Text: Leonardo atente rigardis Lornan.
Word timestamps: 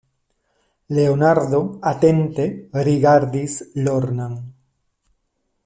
Leonardo 0.97 1.59
atente 1.93 2.45
rigardis 2.87 3.61
Lornan. 3.83 4.33